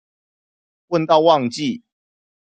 [0.87, 1.83] 問到忘記